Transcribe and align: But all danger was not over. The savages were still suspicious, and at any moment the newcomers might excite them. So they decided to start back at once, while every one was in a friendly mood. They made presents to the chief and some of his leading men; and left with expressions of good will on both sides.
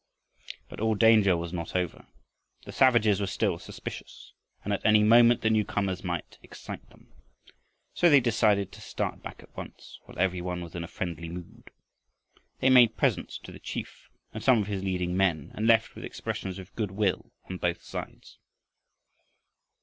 But 0.67 0.79
all 0.79 0.95
danger 0.95 1.37
was 1.37 1.53
not 1.53 1.75
over. 1.75 2.07
The 2.65 2.71
savages 2.71 3.19
were 3.21 3.27
still 3.27 3.59
suspicious, 3.59 4.33
and 4.63 4.73
at 4.73 4.83
any 4.83 5.03
moment 5.03 5.41
the 5.41 5.51
newcomers 5.51 6.03
might 6.03 6.39
excite 6.41 6.89
them. 6.89 7.13
So 7.93 8.09
they 8.09 8.19
decided 8.19 8.71
to 8.71 8.81
start 8.81 9.21
back 9.21 9.43
at 9.43 9.55
once, 9.55 9.99
while 10.05 10.17
every 10.17 10.41
one 10.41 10.61
was 10.63 10.73
in 10.73 10.83
a 10.83 10.87
friendly 10.87 11.29
mood. 11.29 11.69
They 12.61 12.71
made 12.71 12.97
presents 12.97 13.37
to 13.43 13.51
the 13.51 13.59
chief 13.59 14.09
and 14.33 14.43
some 14.43 14.59
of 14.59 14.65
his 14.67 14.83
leading 14.83 15.15
men; 15.15 15.51
and 15.53 15.67
left 15.67 15.93
with 15.93 16.03
expressions 16.03 16.57
of 16.57 16.75
good 16.75 16.89
will 16.89 17.31
on 17.47 17.57
both 17.57 17.83
sides. 17.83 18.39